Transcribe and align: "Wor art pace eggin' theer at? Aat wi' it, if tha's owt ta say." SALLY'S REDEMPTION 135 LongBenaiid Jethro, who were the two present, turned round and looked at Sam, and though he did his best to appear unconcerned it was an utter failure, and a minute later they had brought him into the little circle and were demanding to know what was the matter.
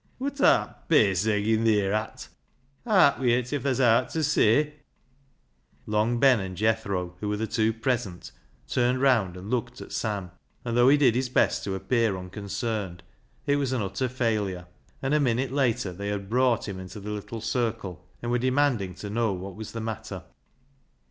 "Wor 0.19 0.31
art 0.43 0.89
pace 0.89 1.27
eggin' 1.27 1.63
theer 1.63 1.93
at? 1.93 2.27
Aat 2.87 3.19
wi' 3.19 3.27
it, 3.37 3.53
if 3.53 3.61
tha's 3.61 3.79
owt 3.79 4.09
ta 4.09 4.21
say." 4.23 4.73
SALLY'S 5.85 5.85
REDEMPTION 5.85 5.85
135 5.85 5.87
LongBenaiid 5.93 6.55
Jethro, 6.55 7.13
who 7.19 7.29
were 7.29 7.37
the 7.37 7.45
two 7.45 7.71
present, 7.71 8.31
turned 8.67 8.99
round 8.99 9.37
and 9.37 9.51
looked 9.51 9.79
at 9.79 9.91
Sam, 9.91 10.31
and 10.65 10.75
though 10.75 10.89
he 10.89 10.97
did 10.97 11.13
his 11.13 11.29
best 11.29 11.63
to 11.65 11.75
appear 11.75 12.17
unconcerned 12.17 13.03
it 13.45 13.57
was 13.57 13.73
an 13.73 13.83
utter 13.83 14.09
failure, 14.09 14.65
and 15.03 15.13
a 15.13 15.19
minute 15.19 15.51
later 15.51 15.93
they 15.93 16.07
had 16.07 16.31
brought 16.31 16.67
him 16.67 16.79
into 16.79 16.99
the 16.99 17.11
little 17.11 17.39
circle 17.39 18.03
and 18.23 18.31
were 18.31 18.39
demanding 18.39 18.95
to 18.95 19.09
know 19.11 19.31
what 19.33 19.55
was 19.55 19.71
the 19.71 19.81
matter. 19.81 20.23